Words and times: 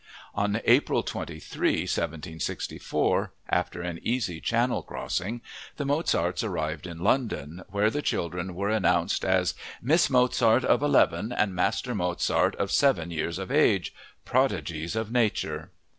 On 0.33 0.59
April 0.65 1.03
23, 1.03 1.81
1764, 1.81 3.33
after 3.51 3.83
an 3.83 3.99
easy 4.01 4.41
Channel 4.41 4.81
crossing, 4.81 5.41
the 5.77 5.85
Mozarts 5.85 6.43
arrived 6.43 6.87
in 6.87 7.01
London, 7.01 7.61
where 7.69 7.91
the 7.91 8.01
children 8.01 8.55
were 8.55 8.69
announced 8.71 9.23
as 9.23 9.53
"Miss 9.79 10.09
Mozart 10.09 10.65
of 10.65 10.81
Eleven 10.81 11.31
and 11.31 11.53
Master 11.53 11.93
Mozart 11.93 12.55
of 12.55 12.71
Seven 12.71 13.11
years 13.11 13.37
of 13.37 13.51
age, 13.51 13.93
Prodigies 14.25 14.95
of 14.95 15.11
Nature." 15.11 15.69